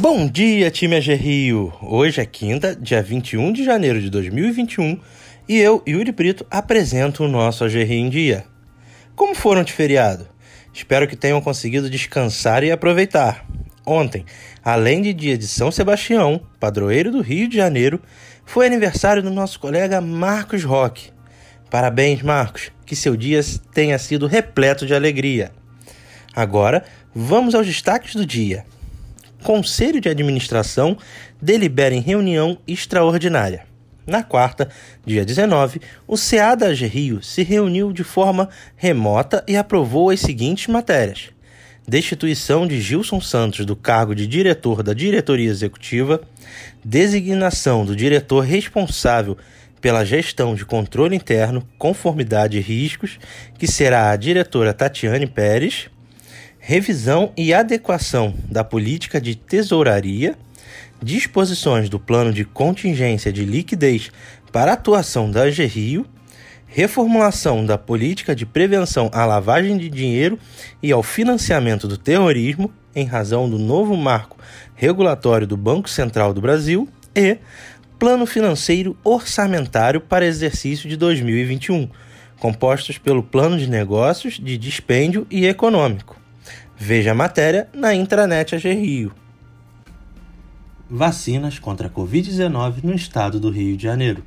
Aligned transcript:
Bom 0.00 0.26
dia, 0.26 0.72
time 0.72 0.96
AG 0.96 1.14
Rio! 1.14 1.72
Hoje 1.80 2.20
é 2.20 2.26
quinta, 2.26 2.74
dia 2.74 3.00
21 3.00 3.52
de 3.52 3.62
janeiro 3.64 4.00
de 4.00 4.10
2021 4.10 4.98
e 5.48 5.56
eu, 5.56 5.84
Yuri 5.86 6.10
Brito, 6.10 6.44
apresento 6.50 7.22
o 7.22 7.28
nosso 7.28 7.62
AG 7.62 7.84
Rio 7.84 8.00
em 8.00 8.10
Dia. 8.10 8.44
Como 9.14 9.36
foram 9.36 9.62
de 9.62 9.72
feriado? 9.72 10.26
Espero 10.72 11.06
que 11.06 11.14
tenham 11.14 11.40
conseguido 11.40 11.88
descansar 11.88 12.64
e 12.64 12.72
aproveitar. 12.72 13.46
Ontem, 13.86 14.24
além 14.64 15.00
de 15.00 15.14
dia 15.14 15.38
de 15.38 15.46
São 15.46 15.70
Sebastião, 15.70 16.40
padroeiro 16.58 17.12
do 17.12 17.20
Rio 17.20 17.48
de 17.48 17.56
Janeiro, 17.56 18.02
foi 18.44 18.66
aniversário 18.66 19.22
do 19.22 19.30
nosso 19.30 19.60
colega 19.60 20.00
Marcos 20.00 20.64
Roque. 20.64 21.12
Parabéns, 21.70 22.20
Marcos, 22.20 22.72
que 22.84 22.96
seu 22.96 23.16
dia 23.16 23.40
tenha 23.72 23.96
sido 24.00 24.26
repleto 24.26 24.86
de 24.86 24.94
alegria. 24.94 25.52
Agora, 26.34 26.84
vamos 27.14 27.54
aos 27.54 27.64
destaques 27.64 28.16
do 28.16 28.26
dia. 28.26 28.66
Conselho 29.44 30.00
de 30.00 30.08
Administração 30.08 30.96
delibera 31.40 31.94
em 31.94 32.00
reunião 32.00 32.56
extraordinária. 32.66 33.66
Na 34.06 34.22
quarta, 34.22 34.70
dia 35.04 35.22
19, 35.22 35.82
o 36.08 36.16
CA 36.16 36.54
da 36.54 36.68
AG 36.68 36.86
Rio 36.86 37.22
se 37.22 37.42
reuniu 37.42 37.92
de 37.92 38.02
forma 38.02 38.48
remota 38.74 39.44
e 39.46 39.54
aprovou 39.54 40.08
as 40.08 40.20
seguintes 40.20 40.68
matérias: 40.68 41.28
destituição 41.86 42.66
de 42.66 42.80
Gilson 42.80 43.20
Santos 43.20 43.66
do 43.66 43.76
cargo 43.76 44.14
de 44.14 44.26
diretor 44.26 44.82
da 44.82 44.94
diretoria 44.94 45.50
executiva, 45.50 46.22
designação 46.82 47.84
do 47.84 47.94
diretor 47.94 48.40
responsável 48.40 49.36
pela 49.78 50.06
gestão 50.06 50.54
de 50.54 50.64
controle 50.64 51.14
interno, 51.14 51.62
conformidade 51.76 52.56
e 52.56 52.62
riscos, 52.62 53.18
que 53.58 53.66
será 53.66 54.10
a 54.10 54.16
diretora 54.16 54.72
Tatiane 54.72 55.26
Pérez, 55.26 55.90
revisão 56.66 57.30
e 57.36 57.52
adequação 57.52 58.32
da 58.50 58.64
política 58.64 59.20
de 59.20 59.34
tesouraria, 59.34 60.34
disposições 61.02 61.90
do 61.90 62.00
plano 62.00 62.32
de 62.32 62.42
contingência 62.42 63.30
de 63.30 63.44
liquidez 63.44 64.10
para 64.50 64.72
atuação 64.72 65.30
da 65.30 65.42
AG 65.42 65.62
Rio, 65.66 66.06
reformulação 66.66 67.66
da 67.66 67.76
política 67.76 68.34
de 68.34 68.46
prevenção 68.46 69.10
à 69.12 69.26
lavagem 69.26 69.76
de 69.76 69.90
dinheiro 69.90 70.38
e 70.82 70.90
ao 70.90 71.02
financiamento 71.02 71.86
do 71.86 71.98
terrorismo 71.98 72.72
em 72.96 73.04
razão 73.04 73.46
do 73.46 73.58
novo 73.58 73.94
marco 73.94 74.38
regulatório 74.74 75.46
do 75.46 75.58
Banco 75.58 75.90
Central 75.90 76.32
do 76.32 76.40
Brasil 76.40 76.88
e 77.14 77.36
Plano 77.98 78.24
Financeiro 78.24 78.96
Orçamentário 79.04 80.00
para 80.00 80.24
exercício 80.24 80.88
de 80.88 80.96
2021, 80.96 81.90
compostos 82.40 82.96
pelo 82.96 83.22
Plano 83.22 83.58
de 83.58 83.68
Negócios, 83.68 84.38
de 84.38 84.56
Dispêndio 84.56 85.26
e 85.30 85.44
Econômico. 85.44 86.23
Veja 86.76 87.12
a 87.12 87.14
matéria 87.14 87.68
na 87.72 87.94
intranet 87.94 88.56
AG 88.56 88.74
Rio. 88.74 89.12
Vacinas 90.90 91.58
contra 91.58 91.86
a 91.86 91.90
Covid-19 91.90 92.82
no 92.82 92.92
estado 92.92 93.38
do 93.38 93.48
Rio 93.48 93.76
de 93.76 93.84
Janeiro. 93.84 94.24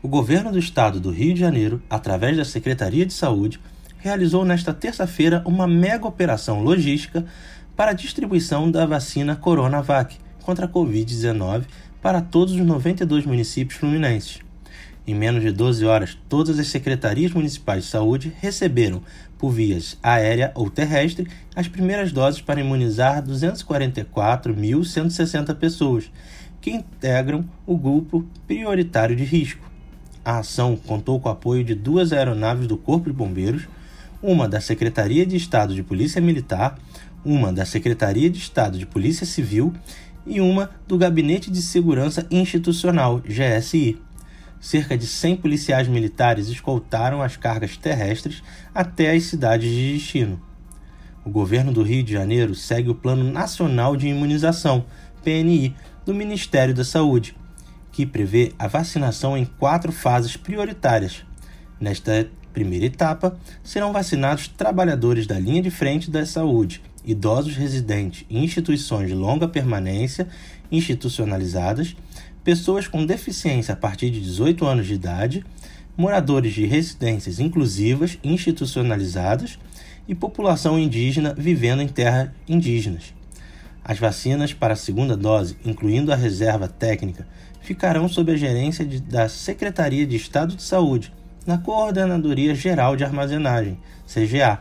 O 0.00 0.06
governo 0.06 0.52
do 0.52 0.58
estado 0.60 1.00
do 1.00 1.10
Rio 1.10 1.34
de 1.34 1.40
Janeiro, 1.40 1.82
através 1.90 2.36
da 2.36 2.44
Secretaria 2.44 3.04
de 3.04 3.12
Saúde, 3.12 3.60
realizou 3.98 4.44
nesta 4.44 4.72
terça-feira 4.72 5.42
uma 5.44 5.66
mega 5.66 6.06
operação 6.06 6.62
logística 6.62 7.26
para 7.74 7.90
a 7.90 7.94
distribuição 7.94 8.70
da 8.70 8.86
vacina 8.86 9.34
Coronavac 9.34 10.16
contra 10.42 10.66
a 10.66 10.68
Covid-19 10.68 11.64
para 12.00 12.20
todos 12.20 12.54
os 12.54 12.60
92 12.60 13.26
municípios 13.26 13.78
fluminenses. 13.78 14.38
Em 15.10 15.14
menos 15.14 15.42
de 15.42 15.50
12 15.50 15.84
horas, 15.84 16.16
todas 16.28 16.60
as 16.60 16.68
secretarias 16.68 17.32
municipais 17.32 17.82
de 17.82 17.90
saúde 17.90 18.32
receberam, 18.40 19.02
por 19.36 19.50
vias 19.50 19.98
aérea 20.00 20.52
ou 20.54 20.70
terrestre, 20.70 21.26
as 21.52 21.66
primeiras 21.66 22.12
doses 22.12 22.40
para 22.40 22.60
imunizar 22.60 23.20
244.160 23.26 25.52
pessoas, 25.56 26.08
que 26.60 26.70
integram 26.70 27.44
o 27.66 27.76
grupo 27.76 28.24
prioritário 28.46 29.16
de 29.16 29.24
risco. 29.24 29.68
A 30.24 30.38
ação 30.38 30.76
contou 30.76 31.18
com 31.18 31.28
o 31.28 31.32
apoio 31.32 31.64
de 31.64 31.74
duas 31.74 32.12
aeronaves 32.12 32.68
do 32.68 32.76
Corpo 32.76 33.10
de 33.10 33.16
Bombeiros, 33.16 33.66
uma 34.22 34.48
da 34.48 34.60
Secretaria 34.60 35.26
de 35.26 35.34
Estado 35.34 35.74
de 35.74 35.82
Polícia 35.82 36.20
Militar, 36.20 36.78
uma 37.24 37.52
da 37.52 37.66
Secretaria 37.66 38.30
de 38.30 38.38
Estado 38.38 38.78
de 38.78 38.86
Polícia 38.86 39.26
Civil 39.26 39.72
e 40.24 40.40
uma 40.40 40.70
do 40.86 40.96
Gabinete 40.96 41.50
de 41.50 41.60
Segurança 41.60 42.24
Institucional, 42.30 43.20
GSI 43.26 43.98
cerca 44.60 44.96
de 44.96 45.06
100 45.06 45.36
policiais 45.36 45.88
militares 45.88 46.48
escoltaram 46.48 47.22
as 47.22 47.36
cargas 47.36 47.76
terrestres 47.76 48.42
até 48.74 49.12
as 49.12 49.24
cidades 49.24 49.70
de 49.70 49.94
destino. 49.94 50.40
O 51.24 51.30
governo 51.30 51.72
do 51.72 51.82
Rio 51.82 52.02
de 52.02 52.12
Janeiro 52.12 52.54
segue 52.54 52.90
o 52.90 52.94
Plano 52.94 53.24
Nacional 53.24 53.96
de 53.96 54.08
Imunização, 54.08 54.84
PNI, 55.24 55.74
do 56.04 56.14
Ministério 56.14 56.74
da 56.74 56.84
Saúde, 56.84 57.36
que 57.92 58.06
prevê 58.06 58.52
a 58.58 58.68
vacinação 58.68 59.36
em 59.36 59.44
quatro 59.44 59.92
fases 59.92 60.36
prioritárias. 60.36 61.24
Nesta 61.78 62.28
primeira 62.52 62.86
etapa, 62.86 63.38
serão 63.62 63.92
vacinados 63.92 64.48
trabalhadores 64.48 65.26
da 65.26 65.38
linha 65.38 65.62
de 65.62 65.70
frente 65.70 66.10
da 66.10 66.24
saúde, 66.26 66.82
idosos 67.04 67.56
residentes 67.56 68.24
em 68.28 68.44
instituições 68.44 69.08
de 69.08 69.14
longa 69.14 69.48
permanência 69.48 70.28
institucionalizadas 70.70 71.96
pessoas 72.44 72.88
com 72.88 73.04
deficiência 73.04 73.74
a 73.74 73.76
partir 73.76 74.10
de 74.10 74.20
18 74.20 74.64
anos 74.66 74.86
de 74.86 74.94
idade, 74.94 75.44
moradores 75.96 76.54
de 76.54 76.64
residências 76.64 77.38
inclusivas 77.38 78.18
institucionalizadas 78.24 79.58
e 80.08 80.14
população 80.14 80.78
indígena 80.78 81.34
vivendo 81.36 81.82
em 81.82 81.88
terras 81.88 82.30
indígenas. 82.48 83.14
As 83.84 83.98
vacinas 83.98 84.52
para 84.52 84.74
a 84.74 84.76
segunda 84.76 85.16
dose, 85.16 85.56
incluindo 85.64 86.12
a 86.12 86.16
reserva 86.16 86.68
técnica, 86.68 87.26
ficarão 87.60 88.08
sob 88.08 88.32
a 88.32 88.36
gerência 88.36 88.84
de, 88.84 89.00
da 89.00 89.28
Secretaria 89.28 90.06
de 90.06 90.16
Estado 90.16 90.56
de 90.56 90.62
Saúde, 90.62 91.12
na 91.46 91.58
Coordenadoria 91.58 92.54
Geral 92.54 92.96
de 92.96 93.04
Armazenagem, 93.04 93.78
CGA, 94.06 94.60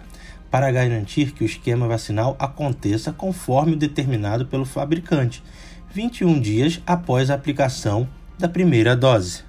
para 0.50 0.72
garantir 0.72 1.32
que 1.32 1.44
o 1.44 1.46
esquema 1.46 1.88
vacinal 1.88 2.36
aconteça 2.40 3.14
conforme 3.14 3.74
o 3.74 3.78
determinado 3.78 4.46
pelo 4.46 4.66
fabricante 4.66 5.44
21 5.92 6.40
dias 6.40 6.80
após 6.86 7.32
a 7.32 7.34
aplicação 7.34 8.08
da 8.38 8.48
primeira 8.48 8.96
dose. 8.96 9.44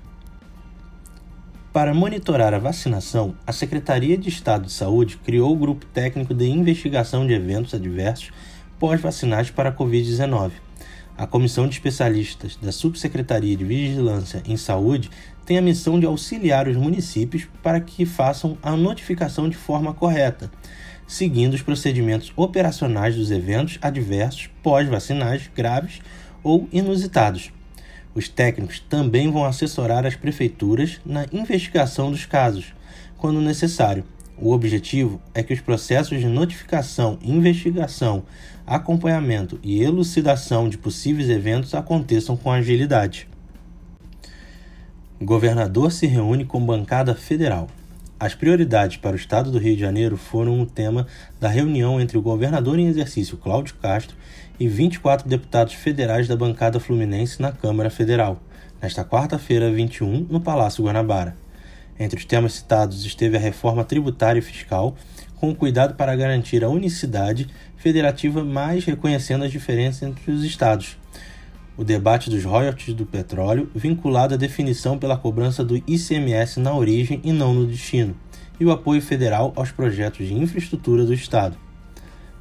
Para 1.70 1.92
monitorar 1.92 2.54
a 2.54 2.58
vacinação, 2.58 3.34
a 3.46 3.52
Secretaria 3.52 4.16
de 4.16 4.30
Estado 4.30 4.64
de 4.64 4.72
Saúde 4.72 5.18
criou 5.18 5.52
o 5.52 5.56
Grupo 5.56 5.84
Técnico 5.84 6.32
de 6.32 6.46
Investigação 6.48 7.26
de 7.26 7.34
Eventos 7.34 7.74
Adversos 7.74 8.30
pós-vacinais 8.78 9.50
para 9.50 9.68
a 9.68 9.72
Covid-19. 9.72 10.52
A 11.14 11.26
Comissão 11.26 11.68
de 11.68 11.74
Especialistas 11.74 12.56
da 12.56 12.72
Subsecretaria 12.72 13.54
de 13.54 13.64
Vigilância 13.64 14.42
em 14.46 14.56
Saúde 14.56 15.10
tem 15.44 15.58
a 15.58 15.62
missão 15.62 16.00
de 16.00 16.06
auxiliar 16.06 16.66
os 16.66 16.76
municípios 16.76 17.46
para 17.62 17.82
que 17.82 18.06
façam 18.06 18.56
a 18.62 18.74
notificação 18.74 19.46
de 19.46 19.58
forma 19.58 19.92
correta, 19.92 20.50
seguindo 21.06 21.52
os 21.52 21.60
procedimentos 21.60 22.32
operacionais 22.34 23.14
dos 23.14 23.30
eventos 23.30 23.78
adversos 23.82 24.48
pós-vacinais 24.62 25.50
graves 25.54 26.00
ou 26.42 26.68
inusitados. 26.72 27.50
Os 28.14 28.28
técnicos 28.28 28.80
também 28.80 29.30
vão 29.30 29.44
assessorar 29.44 30.04
as 30.04 30.16
prefeituras 30.16 31.00
na 31.04 31.26
investigação 31.32 32.10
dos 32.10 32.26
casos, 32.26 32.74
quando 33.16 33.40
necessário. 33.40 34.04
O 34.36 34.52
objetivo 34.52 35.20
é 35.34 35.42
que 35.42 35.52
os 35.52 35.60
processos 35.60 36.18
de 36.18 36.26
notificação, 36.26 37.18
investigação, 37.22 38.24
acompanhamento 38.66 39.60
e 39.62 39.82
elucidação 39.82 40.68
de 40.68 40.78
possíveis 40.78 41.28
eventos 41.28 41.74
aconteçam 41.74 42.36
com 42.36 42.50
agilidade. 42.50 43.28
O 45.20 45.24
governador 45.24 45.92
se 45.92 46.06
reúne 46.06 46.46
com 46.46 46.64
bancada 46.64 47.14
federal. 47.14 47.68
As 48.20 48.34
prioridades 48.34 48.98
para 48.98 49.14
o 49.14 49.16
estado 49.16 49.50
do 49.50 49.58
Rio 49.58 49.75
de 49.75 49.81
Janeiro 49.81 50.14
foram 50.14 50.61
o 50.61 50.67
tema 50.67 51.06
da 51.40 51.49
reunião 51.49 51.99
entre 51.99 52.19
o 52.19 52.22
governador 52.22 52.78
em 52.78 52.87
exercício 52.87 53.38
Cláudio 53.38 53.75
Castro 53.76 54.14
e 54.58 54.69
24 54.69 55.26
deputados 55.26 55.72
federais 55.72 56.28
da 56.28 56.37
bancada 56.37 56.78
fluminense 56.78 57.40
na 57.40 57.50
Câmara 57.50 57.88
Federal, 57.88 58.38
nesta 58.78 59.06
quarta-feira, 59.06 59.72
21, 59.72 60.26
no 60.28 60.38
Palácio 60.38 60.84
Guanabara. 60.84 61.34
Entre 61.99 62.19
os 62.19 62.26
temas 62.26 62.52
citados 62.52 63.06
esteve 63.06 63.38
a 63.38 63.40
reforma 63.40 63.84
tributária 63.84 64.40
e 64.40 64.43
fiscal, 64.43 64.94
com 65.37 65.55
cuidado 65.55 65.94
para 65.94 66.14
garantir 66.14 66.62
a 66.62 66.69
unicidade 66.69 67.49
federativa, 67.78 68.44
mais 68.44 68.84
reconhecendo 68.84 69.44
as 69.44 69.50
diferenças 69.50 70.02
entre 70.02 70.31
os 70.31 70.44
estados. 70.44 70.99
O 71.81 71.85
debate 71.85 72.29
dos 72.29 72.44
royalties 72.44 72.94
do 72.94 73.06
petróleo, 73.06 73.71
vinculado 73.75 74.35
à 74.35 74.37
definição 74.37 74.99
pela 74.99 75.17
cobrança 75.17 75.65
do 75.65 75.79
ICMS 75.87 76.61
na 76.61 76.75
origem 76.75 77.23
e 77.25 77.32
não 77.32 77.55
no 77.55 77.67
destino, 77.67 78.15
e 78.61 78.67
o 78.67 78.71
apoio 78.71 79.00
federal 79.00 79.50
aos 79.56 79.71
projetos 79.71 80.27
de 80.27 80.35
infraestrutura 80.35 81.06
do 81.06 81.15
Estado. 81.15 81.56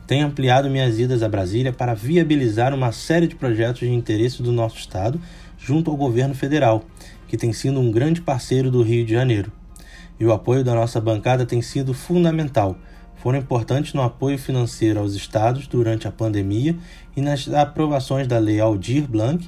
Tenho 0.06 0.28
ampliado 0.28 0.70
minhas 0.70 1.00
idas 1.00 1.24
a 1.24 1.30
Brasília 1.30 1.72
para 1.72 1.94
viabilizar 1.94 2.74
uma 2.74 2.92
série 2.92 3.28
de 3.28 3.36
projetos 3.36 3.80
de 3.80 3.94
interesse 3.94 4.44
do 4.44 4.52
nosso 4.52 4.78
Estado 4.78 5.18
junto 5.58 5.90
ao 5.90 5.96
governo 5.96 6.36
federal, 6.36 6.84
que 7.26 7.38
tem 7.38 7.54
sido 7.54 7.80
um 7.80 7.94
grande 7.94 8.20
parceiro 8.20 8.70
do 8.70 8.84
Rio 8.84 9.06
de 9.06 9.14
Janeiro. 9.14 9.54
E 10.20 10.26
o 10.26 10.34
apoio 10.34 10.66
da 10.66 10.76
nossa 10.76 11.00
bancada 11.00 11.46
tem 11.46 11.62
sido 11.62 11.94
fundamental, 11.94 12.78
foram 13.20 13.38
importantes 13.38 13.94
no 13.94 14.02
apoio 14.02 14.38
financeiro 14.38 15.00
aos 15.00 15.14
estados 15.14 15.68
durante 15.68 16.08
a 16.08 16.12
pandemia 16.12 16.76
e 17.16 17.22
nas 17.22 17.48
aprovações 17.50 18.28
da 18.28 18.40
Lei 18.40 18.60
Aldir 18.60 19.08
Blanc 19.08 19.48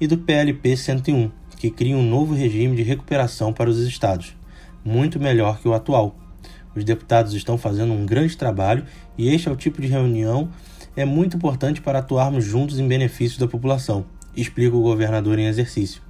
e 0.00 0.06
do 0.06 0.18
PLP 0.18 0.76
101, 0.76 1.30
que 1.56 1.70
cria 1.70 1.96
um 1.96 2.08
novo 2.08 2.32
regime 2.32 2.76
de 2.76 2.82
recuperação 2.82 3.52
para 3.52 3.68
os 3.68 3.78
estados, 3.80 4.36
muito 4.84 5.18
melhor 5.18 5.58
que 5.58 5.68
o 5.68 5.74
atual. 5.74 6.16
Os 6.76 6.84
deputados 6.84 7.34
estão 7.34 7.58
fazendo 7.58 7.92
um 7.92 8.06
grande 8.06 8.36
trabalho 8.36 8.84
e 9.16 9.28
este 9.28 9.48
é 9.48 9.52
o 9.52 9.56
tipo 9.56 9.82
de 9.82 9.88
reunião 9.88 10.48
é 10.96 11.04
muito 11.04 11.36
importante 11.36 11.80
para 11.80 11.98
atuarmos 11.98 12.44
juntos 12.44 12.78
em 12.78 12.86
benefício 12.86 13.38
da 13.38 13.48
população, 13.48 14.04
explica 14.36 14.76
o 14.76 14.82
governador 14.82 15.38
em 15.38 15.46
exercício. 15.46 16.02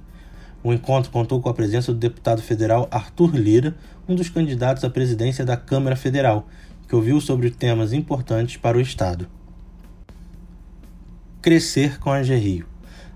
O 0.63 0.73
encontro 0.73 1.11
contou 1.11 1.39
com 1.41 1.47
a 1.47 1.53
presença 1.53 1.93
do 1.93 1.97
deputado 1.97 2.41
federal 2.41 2.87
Arthur 2.91 3.35
Lira, 3.35 3.75
um 4.07 4.15
dos 4.15 4.29
candidatos 4.29 4.83
à 4.83 4.89
presidência 4.89 5.45
da 5.45 5.55
Câmara 5.55 5.95
Federal, 5.95 6.47
que 6.89 6.95
ouviu 6.95 7.21
sobre 7.21 7.51
temas 7.51 7.93
importantes 7.93 8.57
para 8.57 8.75
o 8.75 8.81
Estado. 8.81 9.27
Crescer 11.39 11.99
com 11.99 12.11
a 12.11 12.19
GRIO. 12.19 12.65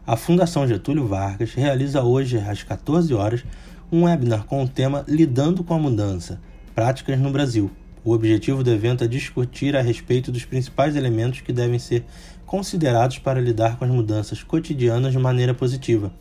A 0.05 0.15
Fundação 0.15 0.67
Getúlio 0.67 1.07
Vargas 1.07 1.55
realiza 1.55 2.03
hoje, 2.03 2.37
às 2.37 2.61
14 2.61 3.11
horas, 3.15 3.43
um 3.91 4.03
webinar 4.03 4.45
com 4.45 4.63
o 4.63 4.67
tema 4.67 5.03
Lidando 5.07 5.63
com 5.63 5.73
a 5.73 5.79
Mudança 5.79 6.39
Práticas 6.75 7.19
no 7.19 7.31
Brasil. 7.31 7.71
O 8.05 8.11
objetivo 8.11 8.63
do 8.63 8.69
evento 8.69 9.03
é 9.03 9.07
discutir 9.07 9.75
a 9.75 9.81
respeito 9.81 10.31
dos 10.31 10.45
principais 10.45 10.95
elementos 10.95 11.41
que 11.41 11.51
devem 11.51 11.79
ser 11.79 12.05
considerados 12.45 13.17
para 13.17 13.41
lidar 13.41 13.77
com 13.77 13.85
as 13.85 13.91
mudanças 13.91 14.43
cotidianas 14.43 15.13
de 15.13 15.17
maneira 15.17 15.53
positiva. 15.53 16.13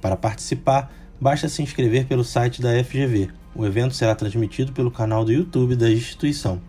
Para 0.00 0.16
participar, 0.16 0.90
basta 1.20 1.46
se 1.46 1.62
inscrever 1.62 2.06
pelo 2.06 2.24
site 2.24 2.62
da 2.62 2.82
FGV. 2.82 3.28
O 3.54 3.66
evento 3.66 3.94
será 3.94 4.14
transmitido 4.14 4.72
pelo 4.72 4.90
canal 4.90 5.26
do 5.26 5.32
YouTube 5.32 5.76
da 5.76 5.90
instituição. 5.90 6.62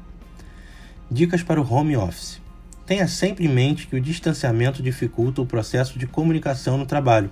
Dicas 1.09 1.41
para 1.41 1.61
o 1.61 1.73
home 1.73 1.95
office. 1.95 2.41
Tenha 2.85 3.07
sempre 3.07 3.45
em 3.45 3.47
mente 3.47 3.87
que 3.87 3.95
o 3.95 4.01
distanciamento 4.01 4.83
dificulta 4.83 5.41
o 5.41 5.45
processo 5.45 5.97
de 5.97 6.05
comunicação 6.05 6.77
no 6.77 6.85
trabalho. 6.85 7.31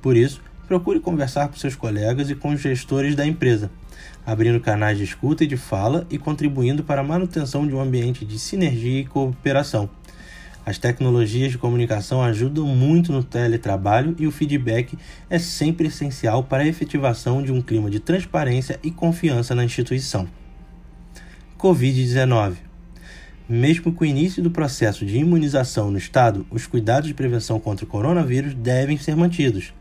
Por 0.00 0.16
isso, 0.16 0.40
procure 0.68 1.00
conversar 1.00 1.48
com 1.48 1.56
seus 1.56 1.74
colegas 1.74 2.30
e 2.30 2.36
com 2.36 2.50
os 2.50 2.60
gestores 2.60 3.16
da 3.16 3.26
empresa, 3.26 3.72
abrindo 4.24 4.60
canais 4.60 4.98
de 4.98 5.02
escuta 5.02 5.42
e 5.42 5.48
de 5.48 5.56
fala 5.56 6.06
e 6.08 6.16
contribuindo 6.16 6.84
para 6.84 7.00
a 7.00 7.04
manutenção 7.04 7.66
de 7.66 7.74
um 7.74 7.80
ambiente 7.80 8.24
de 8.24 8.38
sinergia 8.38 9.00
e 9.00 9.04
cooperação. 9.04 9.90
As 10.64 10.78
tecnologias 10.78 11.50
de 11.50 11.58
comunicação 11.58 12.22
ajudam 12.22 12.66
muito 12.66 13.10
no 13.10 13.24
teletrabalho 13.24 14.14
e 14.16 14.28
o 14.28 14.30
feedback 14.30 14.96
é 15.28 15.40
sempre 15.40 15.88
essencial 15.88 16.44
para 16.44 16.62
a 16.62 16.68
efetivação 16.68 17.42
de 17.42 17.50
um 17.50 17.60
clima 17.60 17.90
de 17.90 17.98
transparência 17.98 18.78
e 18.80 18.92
confiança 18.92 19.56
na 19.56 19.64
instituição. 19.64 20.28
Covid-19 21.58 22.67
mesmo 23.48 23.92
com 23.92 24.04
o 24.04 24.06
início 24.06 24.42
do 24.42 24.50
processo 24.50 25.06
de 25.06 25.16
imunização 25.16 25.90
no 25.90 25.98
estado, 25.98 26.46
os 26.50 26.66
cuidados 26.66 27.08
de 27.08 27.14
prevenção 27.14 27.58
contra 27.58 27.84
o 27.84 27.88
coronavírus 27.88 28.54
devem 28.54 28.98
ser 28.98 29.16
mantidos. 29.16 29.72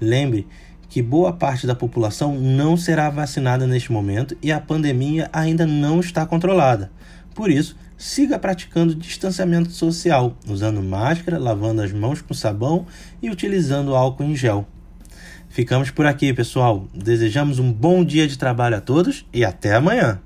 Lembre 0.00 0.46
que 0.88 1.00
boa 1.00 1.32
parte 1.32 1.66
da 1.66 1.74
população 1.74 2.38
não 2.38 2.76
será 2.76 3.08
vacinada 3.08 3.66
neste 3.66 3.90
momento 3.90 4.36
e 4.42 4.52
a 4.52 4.60
pandemia 4.60 5.28
ainda 5.32 5.66
não 5.66 6.00
está 6.00 6.26
controlada. 6.26 6.90
Por 7.34 7.50
isso, 7.50 7.76
siga 7.96 8.38
praticando 8.38 8.94
distanciamento 8.94 9.70
social, 9.70 10.36
usando 10.46 10.82
máscara, 10.82 11.38
lavando 11.38 11.82
as 11.82 11.92
mãos 11.92 12.20
com 12.20 12.34
sabão 12.34 12.86
e 13.22 13.30
utilizando 13.30 13.94
álcool 13.94 14.24
em 14.24 14.36
gel. 14.36 14.66
Ficamos 15.48 15.90
por 15.90 16.04
aqui, 16.04 16.34
pessoal. 16.34 16.86
Desejamos 16.94 17.58
um 17.58 17.72
bom 17.72 18.04
dia 18.04 18.28
de 18.28 18.36
trabalho 18.36 18.76
a 18.76 18.80
todos 18.80 19.24
e 19.32 19.44
até 19.44 19.74
amanhã. 19.74 20.20